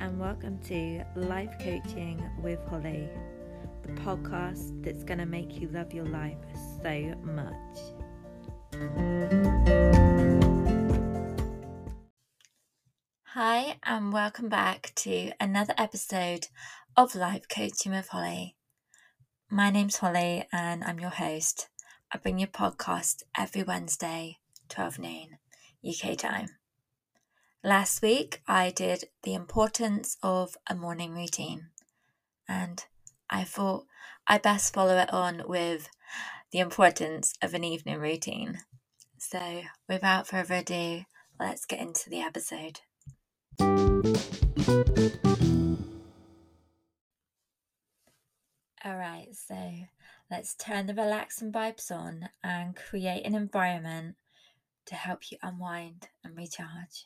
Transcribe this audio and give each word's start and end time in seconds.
and 0.00 0.18
welcome 0.18 0.58
to 0.60 1.04
Life 1.14 1.52
Coaching 1.58 2.26
with 2.42 2.58
Holly, 2.68 3.06
the 3.82 3.92
podcast 4.00 4.82
that's 4.82 5.04
going 5.04 5.18
to 5.18 5.26
make 5.26 5.60
you 5.60 5.68
love 5.68 5.92
your 5.92 6.06
life 6.06 6.38
so 6.82 7.14
much. 7.22 7.54
Hi, 13.24 13.76
and 13.82 14.10
welcome 14.10 14.48
back 14.48 14.92
to 14.96 15.32
another 15.38 15.74
episode 15.76 16.46
of 16.96 17.14
Life 17.14 17.46
Coaching 17.54 17.92
with 17.92 18.08
Holly. 18.08 18.56
My 19.50 19.68
name's 19.68 19.98
Holly, 19.98 20.46
and 20.50 20.82
I'm 20.82 20.98
your 20.98 21.10
host. 21.10 21.68
I 22.10 22.16
bring 22.16 22.38
you 22.38 22.46
a 22.46 22.48
podcast 22.48 23.24
every 23.36 23.64
Wednesday, 23.64 24.38
12 24.70 24.98
noon, 24.98 25.38
UK 25.86 26.16
time. 26.16 26.48
Last 27.62 28.00
week, 28.00 28.40
I 28.48 28.70
did 28.70 29.04
the 29.22 29.34
importance 29.34 30.16
of 30.22 30.56
a 30.66 30.74
morning 30.74 31.12
routine, 31.14 31.66
and 32.48 32.82
I 33.28 33.44
thought 33.44 33.84
I 34.26 34.38
best 34.38 34.72
follow 34.72 34.96
it 34.96 35.12
on 35.12 35.42
with 35.46 35.90
the 36.52 36.60
importance 36.60 37.34
of 37.42 37.52
an 37.52 37.62
evening 37.62 37.98
routine. 37.98 38.60
So, 39.18 39.60
without 39.86 40.26
further 40.26 40.54
ado, 40.54 41.04
let's 41.38 41.66
get 41.66 41.80
into 41.80 42.08
the 42.08 42.22
episode. 42.22 42.80
Alright, 48.82 49.34
so 49.34 49.72
let's 50.30 50.54
turn 50.54 50.86
the 50.86 50.94
relaxing 50.94 51.52
vibes 51.52 51.90
on 51.90 52.30
and 52.42 52.74
create 52.74 53.26
an 53.26 53.34
environment 53.34 54.16
to 54.86 54.94
help 54.94 55.30
you 55.30 55.36
unwind 55.42 56.08
and 56.24 56.34
recharge. 56.34 57.04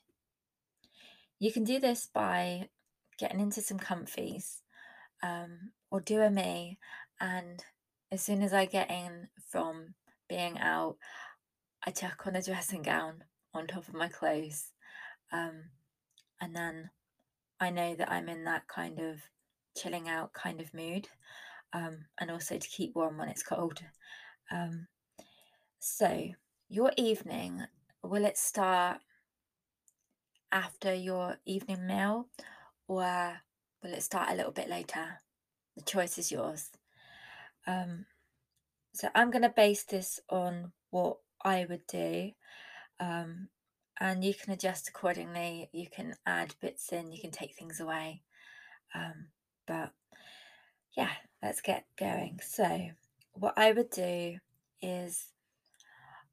You 1.38 1.52
can 1.52 1.64
do 1.64 1.78
this 1.78 2.08
by 2.12 2.68
getting 3.18 3.40
into 3.40 3.60
some 3.60 3.78
comfies 3.78 4.60
um, 5.22 5.72
or 5.90 6.00
do 6.00 6.20
a 6.20 6.30
me. 6.30 6.78
And 7.20 7.62
as 8.10 8.22
soon 8.22 8.42
as 8.42 8.52
I 8.52 8.66
get 8.66 8.90
in 8.90 9.28
from 9.48 9.94
being 10.28 10.58
out, 10.58 10.96
I 11.86 11.90
chuck 11.90 12.26
on 12.26 12.36
a 12.36 12.42
dressing 12.42 12.82
gown 12.82 13.24
on 13.52 13.66
top 13.66 13.88
of 13.88 13.94
my 13.94 14.08
clothes. 14.08 14.72
Um, 15.32 15.70
and 16.40 16.54
then 16.54 16.90
I 17.60 17.70
know 17.70 17.94
that 17.94 18.10
I'm 18.10 18.28
in 18.28 18.44
that 18.44 18.68
kind 18.68 18.98
of 19.00 19.18
chilling 19.76 20.08
out 20.08 20.32
kind 20.32 20.60
of 20.60 20.74
mood. 20.74 21.08
Um, 21.72 22.04
and 22.20 22.30
also 22.30 22.56
to 22.56 22.68
keep 22.68 22.94
warm 22.94 23.18
when 23.18 23.28
it's 23.28 23.42
cold. 23.42 23.80
Um, 24.52 24.86
so, 25.80 26.28
your 26.68 26.92
evening, 26.96 27.62
will 28.02 28.24
it 28.24 28.38
start 28.38 28.98
after 30.54 30.94
your 30.94 31.36
evening 31.44 31.86
meal 31.86 32.28
or 32.86 33.40
will 33.82 33.92
it 33.92 34.02
start 34.02 34.30
a 34.30 34.34
little 34.34 34.52
bit 34.52 34.70
later? 34.70 35.20
The 35.76 35.82
choice 35.82 36.16
is 36.16 36.30
yours. 36.30 36.70
Um, 37.66 38.06
so 38.94 39.08
I'm 39.14 39.32
going 39.32 39.42
to 39.42 39.48
base 39.50 39.82
this 39.82 40.20
on 40.30 40.72
what 40.90 41.16
I 41.44 41.66
would 41.68 41.86
do. 41.88 42.30
Um, 43.00 43.48
and 44.00 44.24
you 44.24 44.32
can 44.32 44.52
adjust 44.52 44.88
accordingly. 44.88 45.68
You 45.72 45.88
can 45.94 46.14
add 46.24 46.54
bits 46.60 46.92
in, 46.92 47.12
you 47.12 47.20
can 47.20 47.32
take 47.32 47.54
things 47.56 47.80
away. 47.80 48.22
Um, 48.94 49.26
but 49.66 49.90
yeah, 50.96 51.10
let's 51.42 51.60
get 51.60 51.84
going. 51.98 52.38
So, 52.46 52.90
what 53.32 53.54
I 53.56 53.72
would 53.72 53.90
do 53.90 54.38
is 54.80 55.26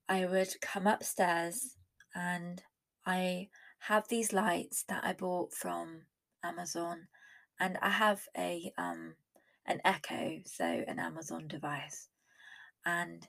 I 0.07 0.25
would 0.25 0.61
come 0.61 0.85
upstairs 0.85 1.75
and 2.13 2.61
I 3.05 3.49
have 3.87 4.07
these 4.07 4.31
lights 4.31 4.83
that 4.87 5.03
I 5.03 5.13
bought 5.13 5.53
from 5.53 6.03
Amazon, 6.43 7.07
and 7.59 7.77
I 7.81 7.89
have 7.89 8.27
a 8.37 8.71
um 8.77 9.15
an 9.65 9.81
Echo, 9.85 10.39
so 10.45 10.65
an 10.65 10.99
Amazon 10.99 11.47
device, 11.47 12.07
and 12.85 13.27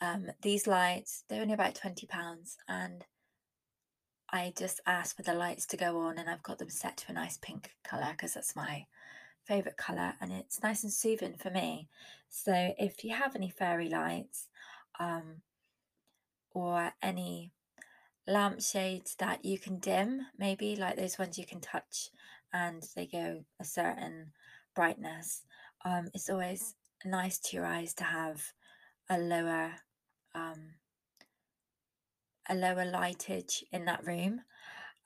um 0.00 0.26
these 0.42 0.66
lights 0.66 1.24
they're 1.28 1.42
only 1.42 1.54
about 1.54 1.74
twenty 1.74 2.06
pounds, 2.06 2.56
and 2.68 3.04
I 4.34 4.52
just 4.56 4.80
asked 4.86 5.16
for 5.16 5.22
the 5.22 5.34
lights 5.34 5.66
to 5.66 5.76
go 5.76 5.98
on, 5.98 6.18
and 6.18 6.28
I've 6.28 6.42
got 6.42 6.58
them 6.58 6.70
set 6.70 6.96
to 6.98 7.10
a 7.10 7.14
nice 7.14 7.36
pink 7.36 7.70
color 7.84 8.08
because 8.12 8.34
that's 8.34 8.56
my 8.56 8.86
favorite 9.44 9.76
color, 9.76 10.14
and 10.20 10.32
it's 10.32 10.62
nice 10.62 10.82
and 10.84 10.92
soothing 10.92 11.34
for 11.38 11.50
me. 11.50 11.88
So 12.28 12.74
if 12.78 13.04
you 13.04 13.14
have 13.14 13.36
any 13.36 13.50
fairy 13.50 13.88
lights, 13.88 14.48
um, 14.98 15.42
or 16.52 16.92
any 17.02 17.52
lampshades 18.26 19.14
that 19.16 19.44
you 19.44 19.58
can 19.58 19.78
dim, 19.78 20.26
maybe 20.38 20.76
like 20.76 20.96
those 20.96 21.18
ones 21.18 21.38
you 21.38 21.46
can 21.46 21.60
touch 21.60 22.10
and 22.52 22.82
they 22.94 23.06
go 23.06 23.44
a 23.60 23.64
certain 23.64 24.32
brightness. 24.74 25.42
Um, 25.84 26.08
it's 26.14 26.30
always 26.30 26.74
nice 27.04 27.38
to 27.38 27.56
your 27.56 27.66
eyes 27.66 27.94
to 27.94 28.04
have 28.04 28.52
a 29.10 29.18
lower 29.18 29.72
um, 30.34 30.74
a 32.48 32.54
lower 32.54 32.84
lightage 32.84 33.62
in 33.72 33.84
that 33.84 34.06
room. 34.06 34.40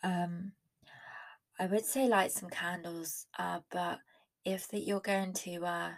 Um, 0.02 0.52
I 1.58 1.66
would 1.66 1.84
say 1.84 2.06
light 2.08 2.32
some 2.32 2.50
candles, 2.50 3.26
uh, 3.38 3.60
but 3.70 4.00
if 4.44 4.68
that 4.68 4.84
you're 4.86 5.00
going 5.00 5.32
to 5.32 5.64
uh, 5.64 5.90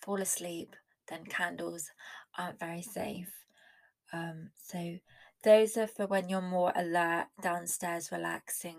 fall 0.00 0.20
asleep, 0.20 0.76
then 1.08 1.24
candles 1.24 1.90
aren't 2.38 2.58
very 2.58 2.82
safe. 2.82 3.30
Um, 4.12 4.50
so 4.62 4.98
those 5.42 5.76
are 5.76 5.86
for 5.86 6.06
when 6.06 6.28
you're 6.28 6.40
more 6.40 6.72
alert 6.74 7.26
downstairs, 7.42 8.10
relaxing 8.12 8.76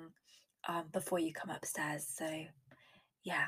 um, 0.67 0.85
before 0.91 1.19
you 1.19 1.33
come 1.33 1.49
upstairs. 1.49 2.05
So, 2.07 2.45
yeah, 3.23 3.47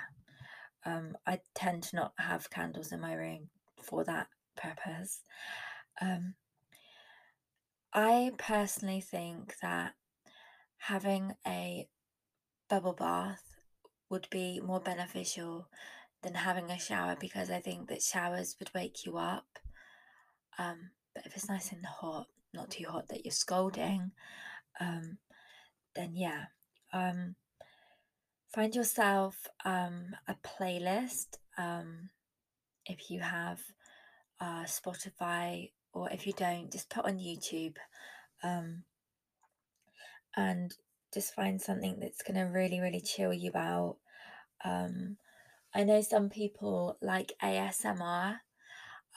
um, 0.86 1.18
I 1.26 1.40
tend 1.54 1.84
to 1.84 1.96
not 1.96 2.14
have 2.18 2.50
candles 2.50 2.92
in 2.92 3.00
my 3.00 3.14
room 3.14 3.50
for 3.82 4.04
that 4.04 4.28
purpose. 4.58 5.22
Um, 6.02 6.36
I 7.94 8.32
personally 8.38 9.02
think 9.02 9.56
that 9.62 9.94
having 10.78 11.34
a 11.48 11.88
bubble 12.70 12.94
bath 12.94 13.44
would 14.10 14.28
be 14.30 14.60
more 14.60 14.82
beneficial 14.82 15.70
than 16.22 16.34
having 16.34 16.70
a 16.70 16.80
shower 16.80 17.16
because 17.20 17.50
I 17.50 17.60
think 17.60 17.88
that 17.88 18.02
showers 18.02 18.56
would 18.60 18.72
wake 18.76 19.06
you 19.06 19.18
up. 19.18 19.46
Um, 20.58 20.92
but 21.14 21.26
if 21.26 21.36
it's 21.36 21.48
nice 21.48 21.72
and 21.72 21.86
hot, 21.86 22.28
not 22.56 22.72
too 22.72 22.86
hot 22.90 23.08
that 23.10 23.26
you're 23.26 23.32
scolding, 23.32 24.12
um, 24.80 25.18
then 25.96 26.16
yeah. 26.16 26.46
Um, 26.94 27.36
find 28.54 28.74
yourself 28.74 29.48
um, 29.66 30.16
a 30.28 30.36
playlist 30.36 31.38
um, 31.58 32.10
if 32.86 33.10
you 33.10 33.20
have 33.20 33.60
uh, 34.40 34.64
Spotify, 34.64 35.72
or 35.94 36.10
if 36.12 36.28
you 36.28 36.34
don't, 36.34 36.72
just 36.72 36.90
put 36.90 37.06
on 37.06 37.18
YouTube 37.18 37.76
um, 38.44 38.84
and 40.36 40.74
just 41.14 41.34
find 41.34 41.62
something 41.62 41.98
that's 42.00 42.22
going 42.22 42.36
to 42.36 42.52
really, 42.52 42.80
really 42.80 43.02
chill 43.02 43.34
you 43.34 43.52
out. 43.56 43.98
Um, 44.64 45.18
I 45.74 45.84
know 45.84 46.02
some 46.02 46.30
people 46.30 46.98
like 47.02 47.34
ASMR, 47.42 48.38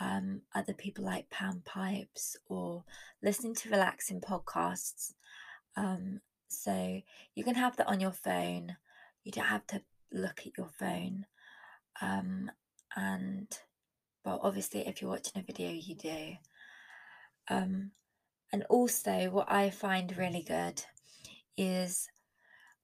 um, 0.01 0.43
other 0.55 0.75
people 0.75 1.05
like 1.05 1.31
pan 1.31 1.63
pipes 1.65 2.37
or 2.47 2.85
listening 3.23 3.55
to 3.57 3.71
relaxing 3.71 4.21
podcasts. 4.21 5.15
Um, 5.77 6.21
so 6.49 7.01
you 7.35 7.45
can 7.45 7.57
have 7.57 7.77
that 7.77 7.89
on 7.89 8.01
your 8.01 8.13
phone. 8.13 8.77
You 9.25 9.33
don't 9.33 9.45
have 9.45 9.67
to 9.69 9.83
look 10.13 10.41
at 10.47 10.57
your 10.57 10.71
phone. 10.79 11.27
Um, 12.01 12.51
and 12.97 13.49
well, 14.25 14.41
obviously, 14.43 14.87
if 14.87 15.01
you're 15.01 15.11
watching 15.11 15.41
a 15.41 15.45
video, 15.45 15.71
you 15.71 15.95
do. 15.95 16.35
Um, 17.49 17.93
and 18.53 18.65
also, 18.69 19.31
what 19.31 19.51
I 19.51 19.71
find 19.71 20.17
really 20.17 20.43
good 20.43 20.83
is 21.57 22.09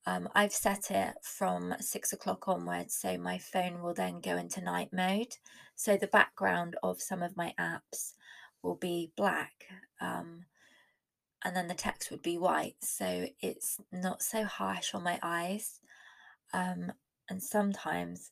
um, 0.06 0.28
I've 0.34 0.52
set 0.52 0.90
it 0.90 1.14
from 1.22 1.74
six 1.80 2.12
o'clock 2.12 2.46
onwards, 2.46 2.94
so 2.94 3.16
my 3.16 3.38
phone 3.38 3.82
will 3.82 3.94
then 3.94 4.20
go 4.20 4.36
into 4.36 4.60
night 4.60 4.90
mode. 4.92 5.36
So 5.76 5.96
the 5.96 6.06
background 6.06 6.76
of 6.82 7.00
some 7.00 7.22
of 7.22 7.36
my 7.36 7.54
apps 7.58 8.12
will 8.62 8.76
be 8.76 9.12
black, 9.16 9.52
um, 10.00 10.44
and 11.44 11.56
then 11.56 11.68
the 11.68 11.74
text 11.74 12.10
would 12.10 12.22
be 12.22 12.36
white. 12.36 12.76
So 12.82 13.26
it's 13.40 13.80
not 13.92 14.22
so 14.22 14.44
harsh 14.44 14.94
on 14.94 15.02
my 15.02 15.18
eyes. 15.22 15.80
Um, 16.52 16.92
and 17.30 17.42
sometimes 17.42 18.30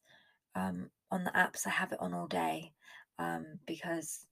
um, 0.54 0.90
on 1.10 1.24
the 1.24 1.30
apps, 1.30 1.66
I 1.66 1.70
have 1.70 1.92
it 1.92 2.00
on 2.00 2.12
all 2.12 2.26
day 2.26 2.72
um, 3.18 3.58
because 3.66 4.26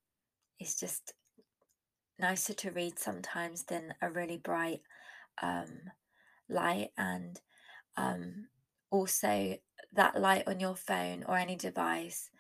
it's 0.59 0.79
just 0.79 1.15
nicer 2.19 2.53
to 2.53 2.71
read 2.71 2.99
sometimes 2.99 3.65
than 3.65 3.95
a 4.03 4.11
really 4.11 4.37
bright 4.37 4.81
um, 5.43 5.69
light 6.51 6.91
and 6.97 7.41
um, 7.97 8.47
also 8.91 9.57
that 9.93 10.21
light 10.21 10.45
on 10.47 10.61
your 10.61 10.77
phone 10.77 11.25
or 11.27 11.37
any 11.37 11.57
device 11.57 12.31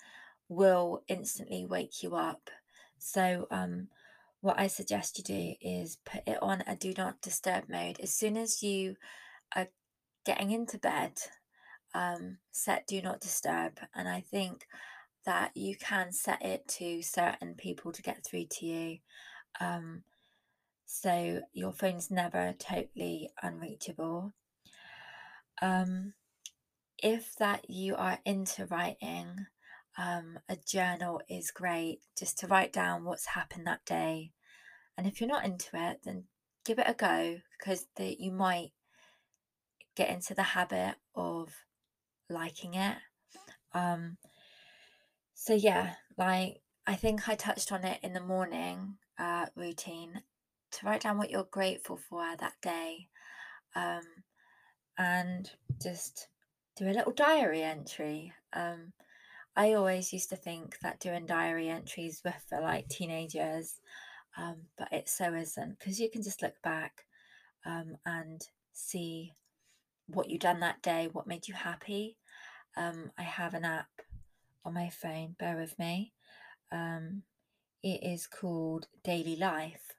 will 0.49 1.03
instantly 1.09 1.65
wake 1.65 2.03
you 2.03 2.17
up 2.17 2.51
so 2.99 3.47
um, 3.51 3.89
what 4.41 4.59
i 4.59 4.67
suggest 4.67 5.19
you 5.19 5.25
do 5.25 5.55
is 5.61 5.99
put 6.05 6.23
it 6.27 6.39
on 6.43 6.62
a 6.67 6.75
do 6.77 6.93
not 6.97 7.21
disturb 7.21 7.65
mode 7.69 7.99
as 8.01 8.12
soon 8.12 8.37
as 8.37 8.62
you 8.62 8.97
are 9.55 9.69
getting 10.25 10.51
into 10.51 10.79
bed 10.79 11.13
um, 11.95 12.39
set 12.51 12.87
do 12.87 13.03
not 13.03 13.21
disturb. 13.21 13.79
And 13.95 14.09
I 14.09 14.21
think 14.21 14.67
that 15.27 15.53
you 15.55 15.77
can 15.77 16.13
set 16.13 16.43
it 16.43 16.67
to 16.69 17.03
certain 17.03 17.55
people 17.55 17.93
to 17.93 18.03
get 18.03 18.25
through 18.25 18.47
to 18.51 18.67
you. 18.67 18.99
Um, 19.61 20.05
so 20.93 21.41
your 21.53 21.73
phone's 21.73 22.11
never 22.11 22.53
totally 22.59 23.31
unreachable. 23.41 24.35
Um, 25.63 26.15
if 26.99 27.37
that 27.37 27.71
you 27.71 27.95
are 27.95 28.19
into 28.25 28.67
writing, 28.67 29.47
um, 29.97 30.41
a 30.49 30.57
journal 30.57 31.23
is 31.29 31.53
great 31.53 32.01
just 32.19 32.39
to 32.39 32.49
write 32.49 32.73
down 32.73 33.05
what's 33.05 33.27
happened 33.27 33.69
that 33.69 33.85
day. 33.85 34.33
And 34.99 35.07
if 35.07 35.21
you're 35.21 35.31
not 35.31 35.45
into 35.45 35.69
it, 35.75 36.01
then 36.03 36.25
give 36.65 36.81
it 36.81 36.89
a 36.89 36.95
go 36.95 37.37
because 37.57 37.87
the, 37.95 38.17
you 38.19 38.33
might 38.33 38.73
get 39.95 40.11
into 40.11 40.35
the 40.35 40.43
habit 40.43 40.97
of 41.15 41.55
liking 42.29 42.75
it. 42.75 42.97
Um, 43.73 44.17
so 45.35 45.55
yeah, 45.55 45.95
like 46.19 46.63
I 46.85 46.97
think 46.97 47.29
I 47.29 47.37
touched 47.37 47.71
on 47.71 47.85
it 47.85 48.01
in 48.03 48.13
the 48.13 48.21
morning 48.21 48.97
uh, 49.21 49.47
routine 49.55 50.23
to 50.72 50.87
write 50.87 51.02
down 51.02 51.19
what 51.19 51.31
you're 51.31 51.49
grateful 51.50 51.96
for 51.96 52.25
that 52.38 52.55
day, 52.62 53.08
um, 53.75 54.02
and 54.99 55.50
just 55.82 56.28
do 56.76 56.88
a 56.88 56.93
little 56.93 57.12
diary 57.12 57.62
entry. 57.62 58.32
Um, 58.52 58.93
I 59.56 59.75
always 59.75 60.12
used 60.12 60.31
to 60.31 60.37
think 60.37 60.78
that 60.81 61.00
doing 61.00 61.26
diary 61.26 61.69
entries 61.69 62.22
were 62.25 62.34
for 62.49 62.61
like 62.61 62.88
teenagers, 62.88 63.81
um, 64.38 64.56
but 64.78 64.93
it 64.93 65.08
so 65.08 65.34
isn't 65.34 65.78
because 65.78 65.99
you 66.00 66.11
can 66.11 66.22
just 66.22 66.43
look 66.43 66.55
back 66.62 67.05
um, 67.67 67.96
and 68.06 68.40
see 68.72 69.32
what 70.06 70.31
you 70.31 70.38
done 70.38 70.61
that 70.61 70.82
day, 70.82 71.08
what 71.12 71.26
made 71.26 71.49
you 71.49 71.55
happy. 71.55 72.17
Um, 72.76 73.11
I 73.19 73.22
have 73.22 73.55
an 73.55 73.64
app 73.64 73.88
on 74.64 74.75
my 74.75 74.88
phone, 74.88 75.37
bear 75.38 75.56
with 75.56 75.78
me. 75.78 76.12
Um, 76.72 77.22
it 77.82 78.02
is 78.02 78.26
called 78.26 78.87
Daily 79.02 79.37
Life, 79.37 79.94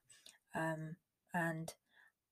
um, 0.56 0.95
and 1.33 1.74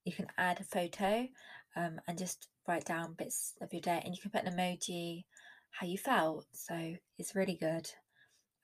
you 0.06 0.14
can 0.14 0.28
add 0.38 0.60
a 0.60 0.64
photo 0.64 1.28
um, 1.76 2.00
and 2.08 2.18
just 2.18 2.48
write 2.68 2.86
down 2.86 3.14
bits 3.18 3.54
of 3.62 3.74
your 3.74 3.82
day, 3.82 4.02
and 4.04 4.16
you 4.16 4.22
can 4.22 4.32
put 4.32 4.46
an 4.46 4.54
emoji 4.54 5.24
how 5.72 5.88
you 5.88 5.98
felt. 5.98 6.46
So 6.54 6.96
it's 7.18 7.36
really 7.36 7.58
good. 7.60 7.90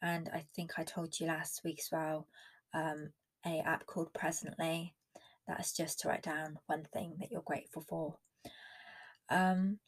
And 0.02 0.30
I 0.34 0.46
think 0.56 0.74
I 0.78 0.84
told 0.84 1.20
you 1.20 1.28
last 1.28 1.62
week 1.64 1.80
as 1.80 1.90
well, 1.92 2.28
um, 2.74 3.12
a 3.46 3.60
app 3.60 3.86
called 3.86 4.14
Presently. 4.14 4.94
That's 5.48 5.74
just 5.74 6.00
to 6.00 6.08
write 6.08 6.24
down 6.24 6.58
one 6.66 6.86
thing 6.94 7.18
that 7.20 7.32
you're 7.32 7.42
grateful 7.46 7.84
for. 7.88 8.16
Um, 9.30 9.80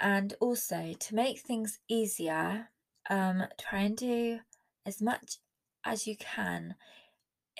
and 0.00 0.34
also 0.40 0.94
to 0.98 1.14
make 1.14 1.40
things 1.40 1.78
easier, 1.88 2.68
um, 3.08 3.44
try 3.60 3.80
and 3.80 3.96
do 3.96 4.40
as 4.86 5.00
much 5.00 5.38
as 5.84 6.06
you 6.06 6.16
can 6.16 6.74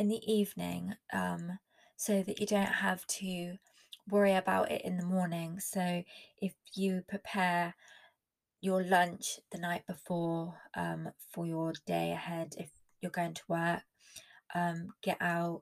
in 0.00 0.08
the 0.08 0.32
evening 0.32 0.94
um, 1.12 1.58
so 1.94 2.23
that 2.23 2.41
you 2.41 2.47
don't 2.47 2.64
have 2.64 3.06
to 3.06 3.56
worry 4.08 4.32
about 4.32 4.73
it 4.73 4.81
in 4.82 4.97
the 4.97 5.05
morning. 5.05 5.61
So 5.61 6.02
if 6.38 6.55
you 6.75 7.02
prepare 7.06 7.75
your 8.62 8.82
lunch 8.82 9.38
the 9.52 9.58
night 9.58 9.87
before 9.87 10.55
um, 10.75 11.11
for 11.31 11.47
your 11.47 11.75
day 11.87 12.12
ahead, 12.12 12.55
if 12.56 12.70
you're 13.02 13.11
going 13.11 13.35
to 13.35 13.43
work, 13.47 13.82
um, 14.55 14.94
get 15.02 15.19
out 15.20 15.61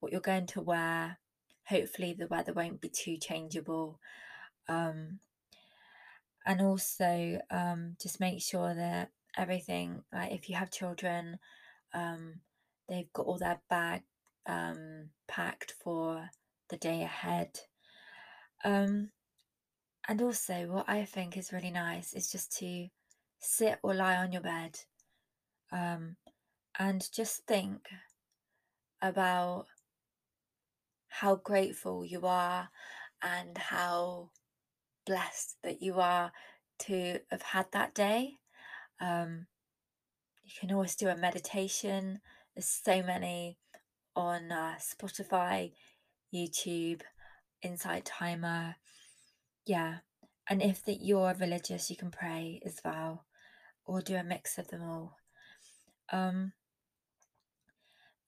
what 0.00 0.12
you're 0.12 0.20
going 0.20 0.46
to 0.48 0.60
wear. 0.60 1.18
Hopefully, 1.66 2.12
the 2.12 2.26
weather 2.26 2.52
won't 2.52 2.82
be 2.82 2.90
too 2.90 3.16
changeable. 3.16 4.00
Um, 4.68 5.20
and 6.44 6.60
also, 6.60 7.40
um, 7.50 7.96
just 8.00 8.20
make 8.20 8.42
sure 8.42 8.74
that 8.74 9.12
everything, 9.36 10.02
like 10.12 10.32
if 10.32 10.50
you 10.50 10.56
have 10.56 10.70
children, 10.70 11.38
um, 11.94 12.40
they've 12.88 13.12
got 13.12 13.26
all 13.26 13.38
their 13.38 13.60
bag 13.68 14.02
um, 14.46 15.10
packed 15.26 15.74
for 15.82 16.30
the 16.70 16.76
day 16.76 17.02
ahead. 17.02 17.60
Um, 18.64 19.10
and 20.08 20.22
also, 20.22 20.66
what 20.68 20.88
I 20.88 21.04
think 21.04 21.36
is 21.36 21.52
really 21.52 21.70
nice 21.70 22.14
is 22.14 22.30
just 22.30 22.56
to 22.58 22.88
sit 23.40 23.78
or 23.82 23.94
lie 23.94 24.16
on 24.16 24.32
your 24.32 24.42
bed 24.42 24.80
um, 25.70 26.16
and 26.78 27.06
just 27.12 27.46
think 27.46 27.88
about 29.02 29.66
how 31.08 31.36
grateful 31.36 32.04
you 32.04 32.22
are 32.24 32.68
and 33.22 33.56
how 33.58 34.30
blessed 35.06 35.56
that 35.62 35.82
you 35.82 36.00
are 36.00 36.32
to 36.78 37.18
have 37.30 37.42
had 37.42 37.66
that 37.72 37.94
day. 37.94 38.34
Um, 39.00 39.46
you 40.44 40.52
can 40.58 40.72
always 40.72 40.94
do 40.94 41.08
a 41.08 41.16
meditation. 41.16 42.20
So 42.60 43.02
many 43.02 43.58
on 44.16 44.50
uh, 44.50 44.76
Spotify, 44.80 45.72
YouTube, 46.34 47.02
Insight 47.62 48.04
Timer. 48.04 48.76
Yeah. 49.64 49.98
And 50.50 50.62
if 50.62 50.84
that 50.84 51.02
you're 51.02 51.34
religious, 51.38 51.90
you 51.90 51.96
can 51.96 52.10
pray 52.10 52.60
as 52.64 52.80
well, 52.84 53.26
or 53.84 54.00
do 54.00 54.16
a 54.16 54.24
mix 54.24 54.58
of 54.58 54.68
them 54.68 54.82
all. 54.82 55.16
Um, 56.10 56.52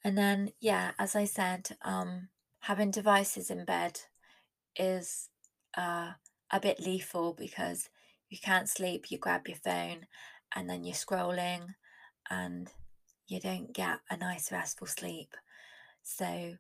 and 0.05 0.17
then, 0.17 0.53
yeah, 0.61 0.93
as 0.99 1.17
I 1.17 1.25
said, 1.25 1.77
um, 1.83 2.29
having 2.61 2.91
devices 2.91 3.51
in 3.51 3.65
bed 3.65 4.01
is 4.77 5.29
uh, 5.77 6.13
a 6.51 6.61
bit 6.61 6.81
lethal 6.81 7.35
because 7.37 7.89
you 8.29 8.39
can't 8.43 8.69
sleep, 8.69 9.11
you 9.11 9.19
grab 9.19 9.49
your 9.49 9.57
phone 9.57 10.07
and 10.55 10.69
then 10.69 10.85
you're 10.85 10.95
scrolling 10.95 11.75
and 12.31 12.71
you 13.31 13.41
don't 13.41 13.73
get 13.73 14.01
a 14.11 14.17
nice 14.17 14.51
restful 14.51 14.87
sleep. 14.87 15.37
So 16.03 16.57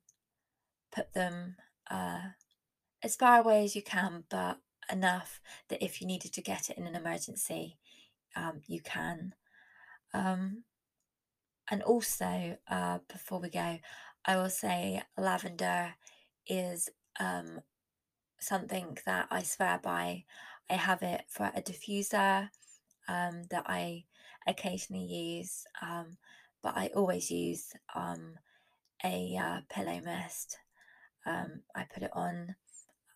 put 0.93 1.13
them 1.13 1.57
uh, 1.91 2.21
as 3.03 3.17
far 3.17 3.41
away 3.41 3.65
as 3.65 3.75
you 3.75 3.83
can, 3.83 4.25
but 4.29 4.59
enough 4.91 5.41
that 5.69 5.85
if 5.85 6.01
you 6.01 6.07
needed 6.07 6.33
to 6.35 6.43
get 6.43 6.71
it 6.71 6.79
in 6.79 6.87
an 6.87 6.95
emergency, 6.95 7.79
um, 8.37 8.61
you 8.67 8.81
can. 8.81 9.35
Um, 10.13 10.65
and 11.71 11.83
also, 11.83 12.57
uh, 12.69 12.99
before 13.11 13.41
we 13.41 13.51
go, 13.51 13.79
I 14.25 14.37
will 14.37 14.51
say 14.51 15.03
lavender 15.17 15.95
is 16.47 16.89
um, 17.19 17.61
something 18.41 18.99
that 19.07 19.29
I 19.31 19.43
swear 19.43 19.81
by. 19.83 20.25
I 20.69 20.75
have 20.75 21.03
it 21.03 21.23
for 21.29 21.51
a 21.55 21.63
diffuser 21.63 22.49
um, 23.09 23.45
that 23.51 23.65
I 23.67 24.05
occasionally 24.47 25.05
use, 25.05 25.65
um, 25.83 26.17
but 26.63 26.77
I 26.77 26.91
always 26.95 27.31
use 27.31 27.73
um, 27.95 28.35
a 29.05 29.37
uh, 29.41 29.61
pillow 29.71 30.01
mist. 30.05 30.59
Um, 31.27 31.63
I 31.75 31.85
put 31.93 32.03
it 32.03 32.11
on 32.13 32.57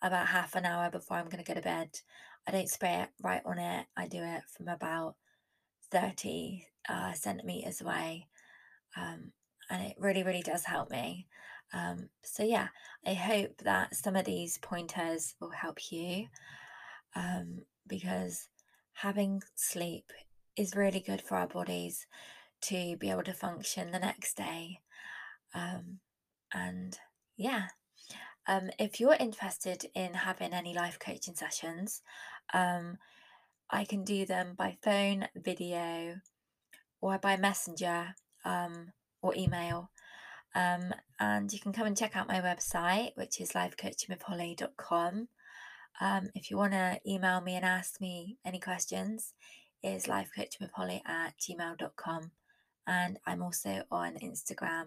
about 0.03 0.29
half 0.29 0.55
an 0.55 0.67
hour 0.67 0.91
before 0.91 1.17
I'm 1.17 1.29
going 1.29 1.43
to 1.43 1.45
go 1.45 1.55
to 1.55 1.63
bed. 1.63 1.91
I 2.47 2.51
don't 2.51 2.69
spray 2.69 2.95
it 3.03 3.09
right 3.23 3.43
on 3.45 3.59
it, 3.59 3.87
I 3.97 4.07
do 4.07 4.23
it 4.23 4.43
from 4.55 4.69
about 4.69 5.17
30 5.91 6.67
uh, 6.89 7.13
centimeters 7.15 7.81
away. 7.81 8.29
Um, 8.97 9.33
and 9.71 9.83
it 9.83 9.97
really, 9.99 10.23
really 10.23 10.43
does 10.43 10.65
help 10.65 10.91
me. 10.91 11.27
Um, 11.73 12.11
so, 12.23 12.43
yeah, 12.43 12.69
I 13.07 13.15
hope 13.15 13.59
that 13.65 13.97
some 13.97 14.15
of 14.15 14.27
these 14.27 14.59
pointers 14.59 15.35
will 15.41 15.51
help 15.51 15.91
you 15.91 16.27
um, 17.17 17.63
because 17.87 18.49
having 18.93 19.43
sleep 19.55 20.13
is 20.57 20.77
really 20.77 21.01
good 21.01 21.23
for 21.23 21.37
our 21.37 21.49
bodies 21.49 22.07
to 22.65 22.97
be 22.97 23.11
able 23.11 23.23
to 23.25 23.33
function 23.33 23.91
the 23.91 23.99
next 23.99 24.37
day. 24.37 24.81
Um, 25.55 26.01
and 26.53 26.99
yeah, 27.37 27.69
um, 28.47 28.71
if 28.79 29.01
you're 29.01 29.17
interested 29.19 29.87
in 29.95 30.15
having 30.15 30.53
any 30.53 30.75
life 30.75 30.99
coaching 30.99 31.35
sessions, 31.35 32.03
um, 32.53 32.99
I 33.71 33.85
can 33.85 34.05
do 34.05 34.27
them 34.27 34.55
by 34.57 34.77
phone, 34.83 35.29
video, 35.35 36.17
or 37.01 37.19
by 37.19 37.37
messenger 37.37 38.15
um, 38.45 38.93
or 39.23 39.35
email. 39.35 39.91
Um, 40.55 40.95
and 41.19 41.53
you 41.53 41.59
can 41.59 41.73
come 41.73 41.87
and 41.87 41.97
check 41.97 42.17
out 42.17 42.29
my 42.29 42.41
website, 42.41 43.11
which 43.17 43.41
is 43.41 43.53
lifecoachingwithholly.com. 43.53 45.29
Um, 46.01 46.29
if 46.35 46.51
you 46.51 46.57
want 46.57 46.73
to 46.73 47.01
email 47.07 47.41
me 47.41 47.57
and 47.57 47.65
ask 47.65 48.01
me 48.01 48.39
any 48.45 48.61
questions, 48.61 49.33
is 49.83 50.07
lifecoachingwithholly 50.07 51.01
at 51.07 51.35
gmail.com. 51.39 52.31
And 52.87 53.19
I'm 53.27 53.43
also 53.43 53.83
on 53.91 54.15
Instagram 54.17 54.87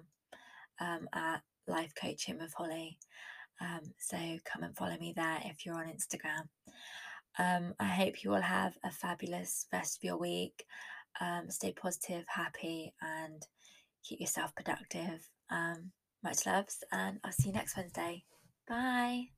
um, 0.79 1.07
at 1.13 1.41
Life 1.67 1.93
Coaching 1.99 2.39
with 2.39 2.53
Holly. 2.53 2.99
Um, 3.59 3.93
so 3.97 4.17
come 4.45 4.63
and 4.63 4.75
follow 4.75 4.97
me 4.97 5.13
there 5.15 5.39
if 5.45 5.65
you're 5.65 5.75
on 5.75 5.87
Instagram. 5.87 6.47
Um, 7.39 7.73
I 7.79 7.85
hope 7.85 8.23
you 8.23 8.33
all 8.33 8.41
have 8.41 8.77
a 8.83 8.91
fabulous 8.91 9.67
rest 9.71 9.97
of 9.97 10.03
your 10.03 10.17
week. 10.17 10.65
Um, 11.19 11.49
stay 11.49 11.71
positive, 11.71 12.25
happy, 12.27 12.93
and 13.01 13.41
keep 14.03 14.19
yourself 14.19 14.55
productive. 14.55 15.29
Um, 15.49 15.91
much 16.23 16.45
loves, 16.45 16.83
and 16.91 17.19
I'll 17.23 17.31
see 17.31 17.49
you 17.49 17.53
next 17.53 17.77
Wednesday. 17.77 18.23
Bye. 18.67 19.36